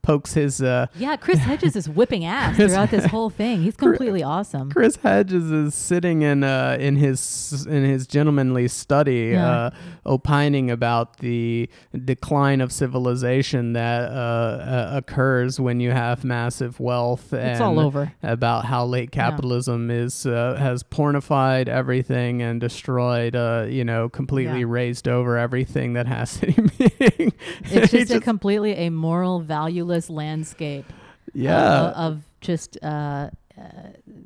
[0.04, 3.62] pokes his uh, Yeah, Chris Hedges is whipping ass Chris- throughout this whole thing.
[3.64, 4.72] He's completely awesome.
[4.72, 9.50] Chris Hedges is sitting in uh in his in his gentlemanly study, Yeah.
[9.66, 9.70] uh,
[10.06, 11.70] opining about the
[12.06, 17.34] decline of civilization that uh, uh, occurs when you have massive wealth.
[17.34, 18.14] It's all over.
[18.24, 24.66] About how capitalism is uh, has pornified everything and destroyed, uh, you know, completely Yeah.
[24.68, 27.34] raised over everything that has any meaning.
[27.66, 30.86] It's just a completely a moral, valueless landscape.
[31.34, 31.90] yeah.
[31.90, 33.62] of, of just uh, uh,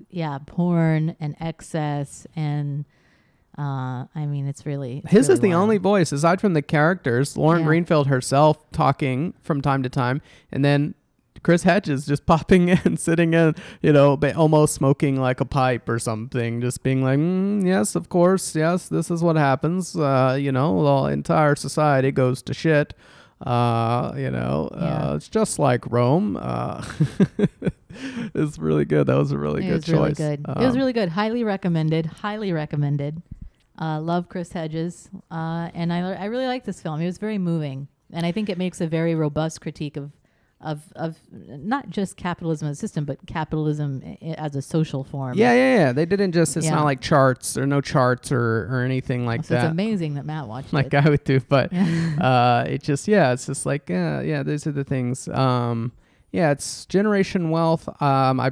[0.09, 2.85] yeah, porn and excess and
[3.59, 5.63] uh, I mean, it's really it's His really is the wild.
[5.63, 7.35] only voice aside from the characters.
[7.35, 7.65] Lauren Yeah.
[7.67, 10.93] Greenfield herself talking from time to time, and then
[11.43, 15.99] Chris Hedges just popping in, sitting in, you know, almost smoking like a pipe or
[15.99, 20.51] something, just being like, mm, "Yes, of course, yes, this is what happens." Uh, you
[20.51, 22.93] know, the entire society goes to shit.
[23.45, 25.09] Uh, you know, Yeah.
[25.11, 26.37] uh, it's just like Rome.
[26.41, 26.83] Uh,
[28.35, 29.07] it's really good.
[29.07, 30.17] That was a really it good was really choice.
[30.17, 30.39] good.
[30.47, 31.09] it was Um, really good.
[31.09, 32.05] Highly recommended.
[32.07, 33.21] Highly recommended.
[33.79, 36.99] Uh, love Chris Hedges, uh, and I I really like this film.
[36.99, 40.09] It was very moving, and I think it makes a very robust critique of
[40.59, 45.37] of of not just capitalism as a system, but capitalism i- as a social form.
[45.37, 45.91] Yeah, yeah, yeah.
[45.91, 46.57] They didn't just.
[46.57, 46.75] It's Yeah.
[46.75, 49.65] not like charts or no charts or or anything like so that.
[49.65, 51.05] it's amazing that Matt watched like it.
[51.05, 51.71] I would do, but
[52.19, 54.41] uh, it just yeah, it's just like yeah, yeah.
[54.43, 55.27] These are the things.
[55.27, 55.91] Um,
[56.31, 57.87] yeah, it's Generation Wealth.
[58.01, 58.51] Um, I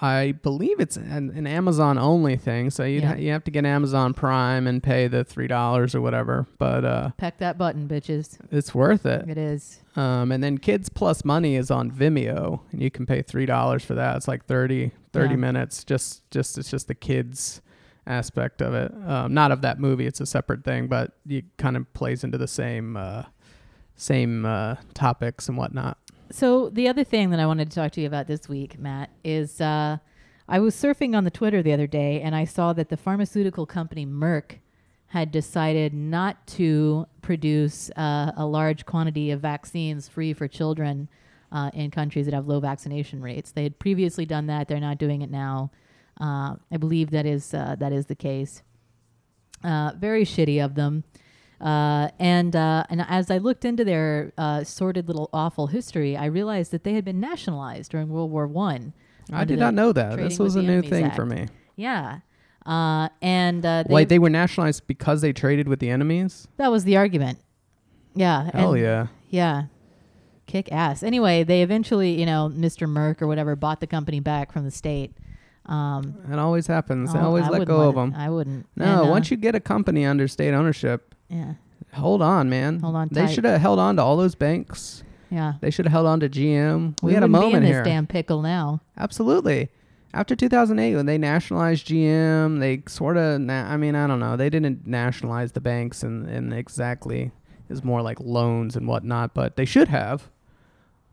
[0.00, 3.08] I believe it's an, an Amazon only thing, so you Yeah.
[3.14, 6.46] ha- you have to get Amazon Prime and pay the three dollars or whatever.
[6.58, 8.38] But uh, Peck that button, bitches.
[8.52, 9.28] it's worth it.
[9.28, 9.80] It is.
[9.96, 13.84] Um, and then Kids Plus Money is on Vimeo, and you can pay three dollars
[13.84, 14.16] for that.
[14.16, 15.36] It's like 30, 30 Yeah.
[15.36, 15.82] minutes.
[15.82, 17.60] Just, just it's just the kids
[18.06, 18.92] aspect of it.
[19.06, 20.06] Um, not of that movie.
[20.06, 23.24] It's a separate thing, but it kind of plays into the same, uh,
[23.96, 25.98] same uh, topics and whatnot.
[26.30, 29.10] So the other thing that I wanted to talk to you about this week, Matt,
[29.24, 29.98] is uh,
[30.48, 33.66] I was surfing on the Twitter the other day and I saw that the pharmaceutical
[33.66, 34.58] company Merck
[35.08, 41.08] had decided not to produce uh, a large quantity of vaccines free for children
[41.50, 43.52] uh, in countries that have low vaccination rates.
[43.52, 45.70] They had previously done that; they're not doing it now.
[46.20, 48.62] Uh, I believe that is uh, that is the case.
[49.64, 51.04] Uh, very shitty of them.
[51.60, 56.26] Uh, and uh, and as I looked into their uh, sordid little awful history, I
[56.26, 58.92] realized that they had been nationalized during World War One.
[59.32, 60.16] I under did not know that.
[60.16, 61.16] This was a new Enemies thing Act.
[61.16, 61.48] for me.
[61.76, 62.20] Yeah,
[62.64, 66.46] uh, and uh, they, Wait, they were nationalized because they traded with the enemies?
[66.58, 67.38] that was the argument.
[68.14, 68.50] Yeah.
[68.52, 69.08] Hell yeah.
[69.28, 69.64] Yeah.
[70.46, 71.02] Kick ass.
[71.02, 72.88] Anyway, they eventually, you know, Mr.
[72.88, 75.12] Merck or whatever bought the company back from the state.
[75.66, 77.12] Um, It always happens.
[77.12, 78.14] They oh, always I let go let of it- them.
[78.16, 78.66] I wouldn't.
[78.74, 81.54] No, And, uh, once you get a company under state ownership, Yeah.
[81.94, 82.80] Hold on, man.
[82.80, 85.02] Hold on They should have held on to all those banks.
[85.30, 85.54] Yeah.
[85.60, 87.02] They should have held on to GM.
[87.02, 87.82] We, had a wouldn't be in moment this here.
[87.84, 88.80] damn pickle now.
[88.96, 89.68] Absolutely.
[90.14, 94.36] After 2008, when they nationalized GM, they sort of, na- I mean, I don't know.
[94.36, 97.30] They didn't nationalize the banks and, and exactly
[97.68, 100.30] is more like loans and whatnot, but they should have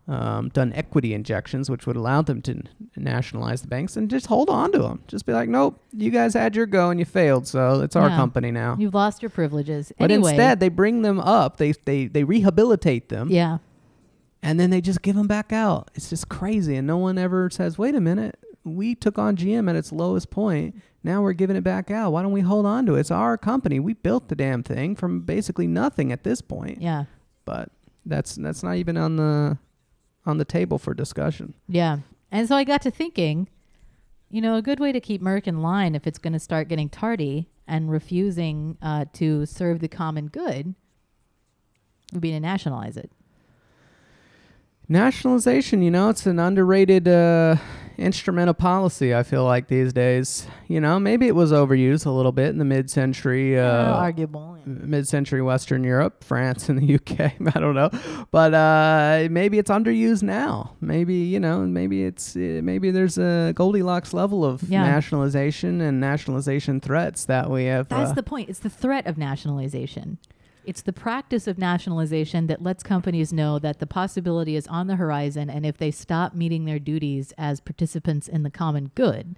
[0.08, 4.28] um, done equity injections, which would allow them to n- nationalize the banks and just
[4.28, 5.02] hold on to them.
[5.08, 8.10] Just be like, nope, you guys had your go and you failed, so it's our
[8.10, 8.16] Yeah.
[8.16, 8.76] company now.
[8.80, 9.92] You've lost your privileges.
[9.98, 13.58] But anyway, instead, they bring them up, they, they, they rehabilitate them, yeah.
[14.44, 15.90] and then they just give them back out.
[15.96, 16.76] It's just crazy.
[16.76, 20.30] And no one ever says, wait a minute, we took on GM at its lowest
[20.30, 20.76] point.
[21.04, 22.12] Now we're giving it back out.
[22.12, 23.00] Why don't we hold on to it?
[23.02, 23.80] It's our company.
[23.80, 26.82] We built the damn thing from basically nothing at this point.
[26.82, 27.06] Yeah.
[27.46, 27.72] But
[28.08, 29.58] that's that's not even on the
[30.26, 31.54] on the table for discussion.
[31.68, 32.00] Yeah.
[32.32, 33.48] And so I got to thinking,
[34.30, 36.68] you know, a good way to keep Merck in line if it's going to start
[36.68, 40.76] getting tardy and refusing uh, to serve the common good
[42.12, 43.12] would be to nationalize it.
[44.88, 47.56] Nationalization, you know, it's an underrated uh,
[47.98, 49.14] instrument of policy.
[49.16, 52.58] I feel like these days, you know, maybe it was overused a little bit in
[52.58, 54.58] the mid-century, uh, arguable.
[54.66, 57.34] mid-century Western Europe, France, and the UK.
[57.56, 57.90] I don't know,
[58.32, 60.74] but uh, maybe it's underused now.
[60.82, 64.84] Maybe you know, maybe it's uh, maybe there's a Goldilocks level of Yeah.
[64.84, 67.88] nationalization and nationalization threats that we have.
[67.90, 68.50] That's uh, the point.
[68.50, 70.18] It's the threat of nationalization.
[70.66, 74.96] It's the practice of nationalization that lets companies know that the possibility is on the
[74.96, 79.36] horizon, and if they stop meeting their duties as participants in the common good,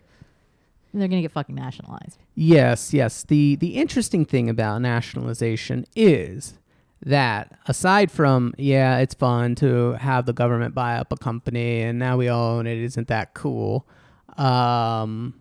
[0.94, 2.18] they're going to get fucking nationalized.
[2.36, 3.24] Yes, yes.
[3.24, 6.56] The the interesting thing about nationalization is
[7.06, 12.00] that aside from yeah, it's fun to have the government buy up a company and
[12.00, 13.86] now we own it, isn't that cool?
[14.38, 15.36] Um,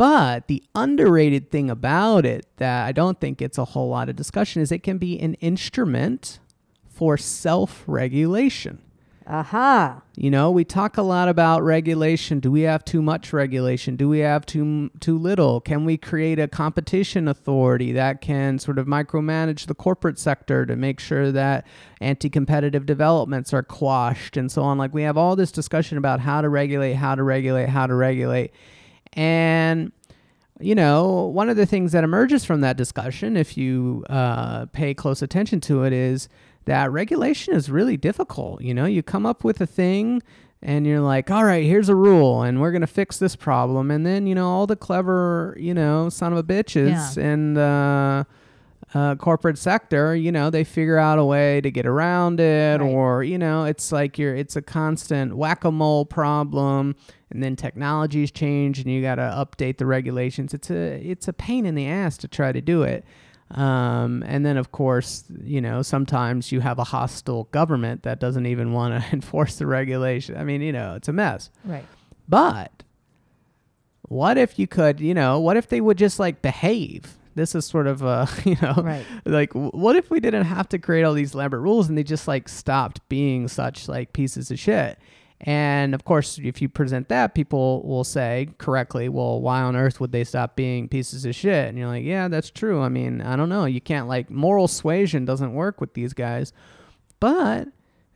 [0.00, 4.16] but the underrated thing about it that I don't think gets a whole lot of
[4.16, 6.38] discussion is it can be an instrument
[6.88, 8.80] for self-regulation.
[9.26, 10.00] Aha.
[10.16, 12.40] You know, we talk a lot about regulation.
[12.40, 13.96] Do we have too much regulation?
[13.96, 15.60] Do we have too too little?
[15.60, 20.76] Can we create a competition authority that can sort of micromanage the corporate sector to
[20.76, 21.66] make sure that
[22.00, 24.78] anti-competitive developments are quashed and so on?
[24.78, 27.94] Like we have all this discussion about how to regulate, how to regulate, how to
[27.94, 28.54] regulate.
[29.14, 29.92] And
[30.62, 34.92] you know, one of the things that emerges from that discussion, if you uh, pay
[34.92, 36.28] close attention to it, is
[36.66, 38.60] that regulation is really difficult.
[38.60, 40.22] You know, you come up with a thing
[40.60, 43.90] and you're like, all right, here's a rule and we're going to fix this problem.
[43.90, 47.22] And then, you know, all the clever, you know, son of a bitches Yeah.
[47.32, 48.26] in the
[48.92, 52.86] uh, corporate sector, you know, they figure out a way to get around it Right.
[52.90, 56.96] or, you know, it's like you're, it's a constant whack a mole problem.
[57.30, 60.52] And then technologies change and you got to update the regulations.
[60.54, 60.74] It's a,
[61.08, 63.04] it's a pain in the ass to try to do it.
[63.52, 68.46] Um, and then, of course, you know, sometimes you have a hostile government that doesn't
[68.46, 70.36] even want to enforce the regulation.
[70.36, 71.50] I mean, you know, it's a mess.
[71.64, 71.84] Right.
[72.28, 72.82] But
[74.02, 77.16] what if you could, you know, what if they would just like behave?
[77.34, 79.04] This is sort of uh, a, you know, Right.
[79.24, 82.02] like w- what if we didn't have to create all these elaborate rules and they
[82.02, 84.98] just like stopped being such like pieces of shit?
[85.42, 89.98] And of course, if you present that, people will say correctly, well, why on earth
[89.98, 91.68] would they stop being pieces of shit?
[91.68, 92.82] And you're like, yeah, that's true.
[92.82, 93.64] I mean, I don't know.
[93.64, 96.52] You can't like moral suasion doesn't work with these guys,
[97.20, 97.68] but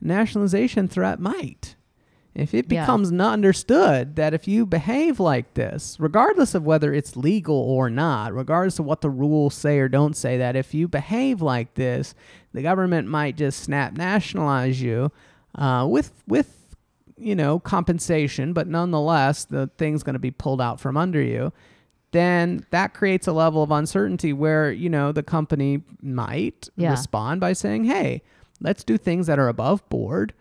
[0.03, 1.74] nationalization threat might.
[2.35, 2.83] If it Yeah.
[2.83, 7.89] becomes not understood that if you behave like this, regardless of whether it's legal or
[7.89, 11.75] not, regardless of what the rules say or don't say, that if you behave like
[11.75, 12.13] this,
[12.53, 15.13] the government might just snap nationalize you
[15.55, 16.75] uh, with with
[17.17, 21.53] you know compensation, but nonetheless the thing's going to be pulled out from under you.
[22.11, 26.91] Then that creates a level of uncertainty where you know the company might Yeah.
[26.91, 28.23] respond by saying, "Hey,
[28.61, 30.33] let's do things that are above board."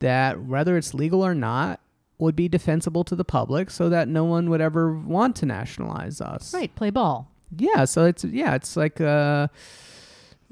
[0.00, 1.80] That whether it's legal or not
[2.18, 6.20] would be defensible to the public so that no one would ever want to nationalize
[6.20, 6.52] us.
[6.52, 6.74] Right.
[6.74, 7.30] Play ball.
[7.56, 9.48] Yeah, so it's yeah, it's like uh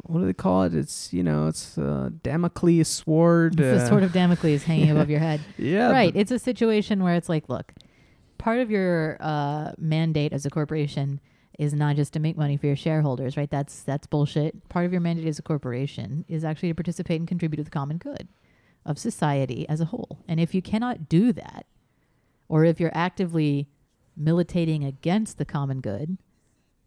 [0.04, 0.74] what do they call it?
[0.74, 3.60] It's you know, it's uh Damocles sword.
[3.60, 5.40] It's the uh, sword of Damocles hanging above your head.
[5.58, 6.14] yeah, right.
[6.16, 7.72] It's a situation where it's like, look,
[8.38, 11.20] part of your uh, mandate as a corporation
[11.58, 13.50] is not just to make money for your shareholders, right?
[13.50, 14.68] That's that's bullshit.
[14.68, 17.70] Part of your mandate as a corporation is actually to participate and contribute to the
[17.70, 18.28] common good
[18.88, 20.18] of society as a whole.
[20.26, 21.66] And if you cannot do that,
[22.48, 23.68] or if you're actively
[24.16, 26.18] militating against the common good,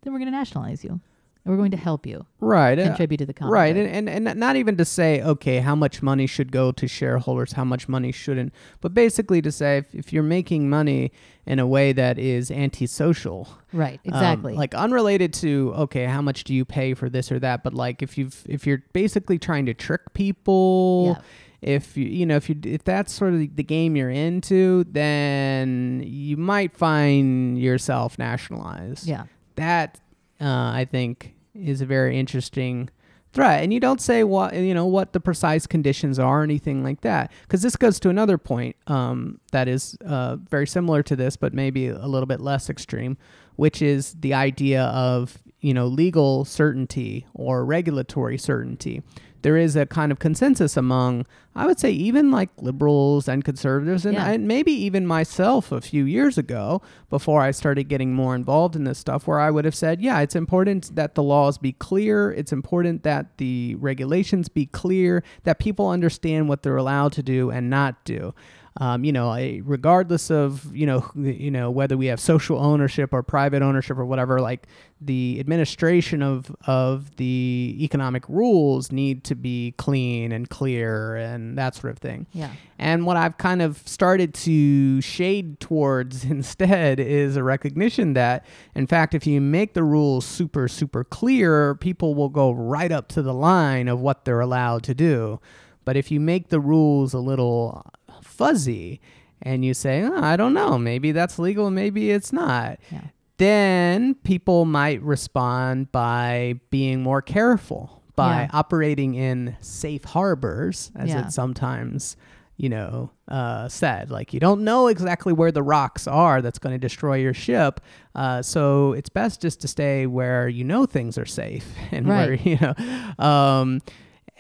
[0.02, 1.00] then we're going to nationalize you.
[1.44, 2.78] And We're going to help you right.
[2.78, 3.88] uh, contribute to the common Right, good.
[3.88, 7.54] and, and and not even to say okay, how much money should go to shareholders,
[7.54, 11.12] how much money shouldn't, but basically to say if, if you're making money
[11.48, 14.00] in a way that is antisocial, right.
[14.06, 14.54] um, Exactly.
[14.54, 18.04] like unrelated to okay, how much do you pay for this or that, but like
[18.04, 21.24] if you've if you're basically trying to trick people, Yeah.
[21.62, 26.02] If you you know if you if that's sort of the game you're into, then
[26.06, 29.26] you might find yourself nationalized yeah.
[29.56, 30.00] that
[30.40, 32.90] uh, I think is a very interesting
[33.34, 33.64] threat.
[33.64, 37.02] And you don't say what you know what the precise conditions are or anything like
[37.02, 41.36] that, because this goes to another point um, that is uh, very similar to this,
[41.36, 43.18] but maybe a little bit less extreme,
[43.56, 49.04] which is the idea of you know legal certainty or regulatory certainty.
[49.42, 51.26] There is a kind of consensus among,
[51.56, 54.28] I would say, even like liberals and conservatives, and, Yeah.
[54.28, 58.84] and maybe even myself a few years ago, before I started getting more involved in
[58.84, 62.32] this stuff, where I would have said, yeah, it's important that the laws be clear.
[62.32, 67.50] It's important that the regulations be clear, that people understand what they're allowed to do
[67.50, 68.34] and not do.
[68.78, 73.14] Um, you know, I- regardless of you know, you know whether we have social ownership
[73.14, 74.66] or private ownership or whatever, like
[75.02, 81.76] the administration of of the economic rules need to be clean and clear and that
[81.76, 82.28] sort of thing.
[82.32, 82.52] Yeah.
[82.80, 88.88] And what I've kind of started to shade towards instead is a recognition that, in
[88.88, 93.22] fact, if you make the rules super, super clear, people will go right up to
[93.22, 95.42] the line of what they're allowed to do.
[95.84, 97.84] But if you make the rules a little
[98.32, 99.00] fuzzy
[99.42, 103.02] and you say, "Oh, I don't know, maybe that's legal, maybe it's not, Yeah.
[103.38, 108.50] then people might respond by being more careful, by Yeah.
[108.54, 111.26] operating in safe harbors, as Yeah.
[111.26, 112.16] it's sometimes,
[112.58, 114.12] you know, uh, said.
[114.12, 117.80] Like you don't know exactly where the rocks are that's going to destroy your ship,
[118.14, 122.34] uh, so it's best just to stay where you know things are safe and where
[122.36, 122.74] you know.
[123.18, 123.82] Um,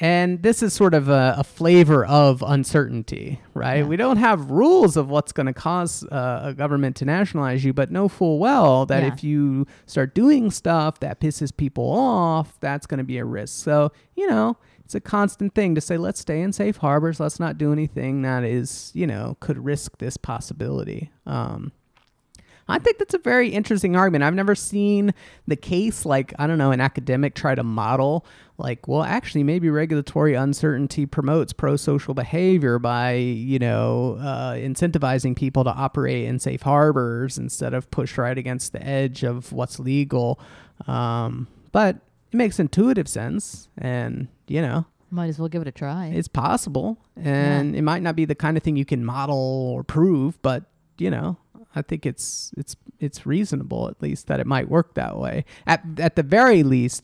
[0.01, 3.77] and this is sort of a, a flavor of uncertainty, right?
[3.77, 3.85] Yeah.
[3.85, 7.71] We don't have rules of what's going to cause uh, a government to nationalize you,
[7.71, 9.13] but know full well that Yeah.
[9.13, 13.63] if you start doing stuff that pisses people off, that's going to be a risk.
[13.63, 17.19] So, you know, it's a constant thing to say, let's stay in safe harbors.
[17.19, 21.11] Let's not do anything that is, you know, could risk this possibility.
[21.27, 21.71] Um,
[22.67, 24.23] I think that's a very interesting argument.
[24.23, 25.13] I've never seen
[25.45, 28.25] the case like I don't know an academic try to model
[28.61, 35.63] like well actually maybe regulatory uncertainty promotes pro-social behavior by you know uh, incentivizing people
[35.63, 40.39] to operate in safe harbors instead of push right against the edge of what's legal.
[40.87, 41.97] Um, but
[42.31, 46.07] it makes intuitive sense, and you know Might as well give it a try.
[46.07, 49.83] it's possible, and it might not be the kind of thing you can model or
[49.83, 50.63] prove, but
[50.97, 51.37] you know,
[51.75, 55.45] I think it's it's it's reasonable at least that it might work that way.
[55.65, 57.03] At at the very least,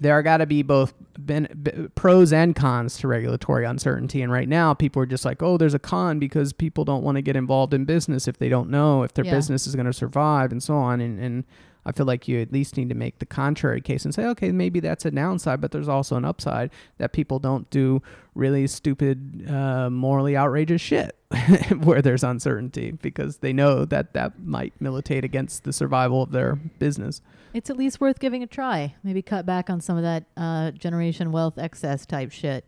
[0.00, 4.22] there are got to be both ben, b- pros and cons to regulatory uncertainty.
[4.22, 7.16] And right now, people are just like, oh, there's a con because people don't want
[7.16, 9.32] to get involved in business if they don't know if their Yeah.
[9.34, 11.00] business is going to survive and so on.
[11.00, 11.44] And and
[11.86, 14.52] I feel like you at least need to make the contrary case and say, okay,
[14.52, 18.02] maybe that's a downside, but there's also an upside that people don't do
[18.34, 21.16] really stupid, uh, morally outrageous shit
[21.82, 26.56] where there's uncertainty because they know that that might militate against the survival of their
[26.78, 27.22] business.
[27.52, 28.94] It's at least worth giving a try.
[29.02, 32.64] Maybe cut back on some of that uh, generation wealth excess type shit.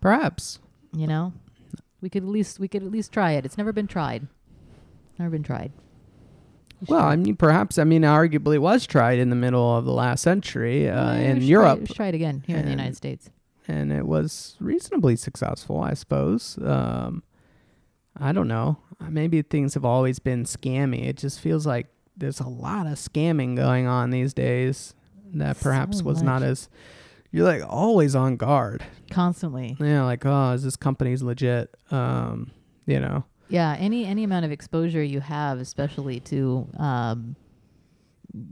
[0.00, 0.58] Perhaps.
[0.94, 1.32] You know,
[2.00, 3.44] we could at least we could at least try it.
[3.44, 4.26] It's never been tried.
[5.18, 5.72] Never been tried.
[6.88, 7.78] Well, I mean, perhaps.
[7.78, 11.40] I mean, arguably, was tried in the middle of the last century uh, Yeah, in
[11.42, 13.30] Europe, Try, try it again here in the United States.
[13.68, 16.58] and it was reasonably successful, I suppose.
[16.62, 17.22] Um,
[18.16, 18.78] I don't know.
[19.00, 21.06] Maybe things have always been scammy.
[21.06, 21.86] It just feels like
[22.22, 24.94] there's a lot of scamming going on these days
[25.34, 26.68] that perhaps So was not as.
[27.32, 28.84] You're like always on guard.
[29.10, 29.76] Constantly.
[29.80, 31.74] Yeah, like oh, is this company's legit?
[31.90, 32.52] Um,
[32.86, 33.24] you know.
[33.48, 37.34] Yeah, any any amount of exposure you have, especially to, um,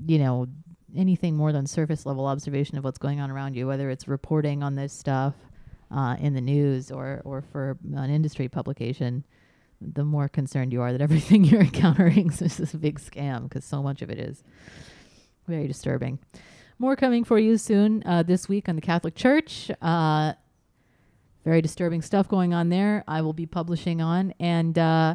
[0.07, 0.49] you know,
[0.97, 4.65] anything more than surface level observation of what's going on around you, whether it's reporting
[4.65, 5.35] on this stuff
[5.93, 9.25] uh, in the news or or for an industry publication,
[9.81, 13.83] the more concerned you are that everything you're encountering is this big scam because so
[13.83, 14.43] much of it is
[15.47, 16.19] very disturbing.
[16.79, 19.71] More coming for you soon uh, this week on the Catholic Church.
[19.83, 20.33] Uh,
[21.45, 23.05] very disturbing stuff going on there.
[23.09, 24.33] I will be publishing on.
[24.41, 25.15] And uh,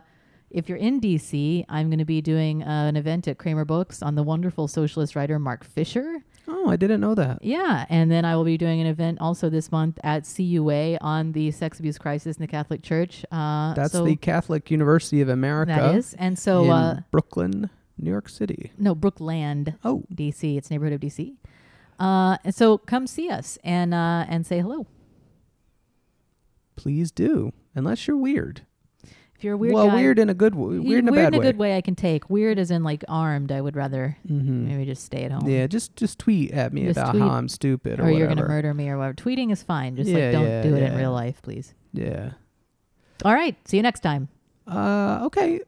[0.50, 4.16] if you're in DC, I'm going to be doing uh, an event at Kramerbooks on
[4.16, 6.24] the wonderful socialist writer Mark Fisher.
[6.48, 7.40] Oh, I didn't know that.
[7.44, 7.86] Yeah.
[7.90, 11.52] And then I will be doing an event also this month at CUA on the
[11.52, 13.26] sex abuse crisis in the Catholic Church.
[13.32, 15.74] Uh, That's so the Catholic University of America.
[15.74, 16.14] That is.
[16.16, 18.72] And so, in uh, Brooklyn, New York City.
[18.78, 20.58] no, Brookland, Oh, DC.
[20.58, 21.36] It's neighborhood of DC.
[21.98, 24.86] Uh, and so come see us and uh, and say hello.
[26.76, 28.64] Please do, unless you're weird.
[29.46, 31.28] You're a weird well, guy, weird in a good, w- y- weird in a bad
[31.28, 31.44] in a way.
[31.46, 32.30] good way I can take.
[32.32, 33.52] Weird as in like armed.
[33.52, 34.68] I would rather Mm-hmm.
[34.68, 35.48] maybe just stay at home.
[35.48, 37.22] Yeah, just just tweet at me Just about tweet.
[37.22, 39.14] how I'm stupid or, Or you're gonna murder me or whatever.
[39.14, 39.96] Tweeting is fine.
[39.96, 40.98] Just Yeah, like don't yeah, do it in yeah.
[40.98, 41.74] real life, please.
[41.94, 42.32] Yeah.
[43.24, 43.56] All right.
[43.68, 44.30] See you next time.
[44.68, 45.62] Uh, okay.